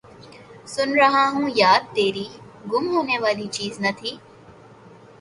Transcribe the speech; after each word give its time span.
سوچ 0.73 0.89
رہا 0.99 1.23
ہوں 1.33 1.47
یاد 1.55 1.81
تیری، 1.95 2.27
گم 2.71 2.85
ہونے 2.95 3.17
والی 3.23 3.47
چیز 3.57 3.73
نہ 3.79 3.91
تھی 3.97 4.11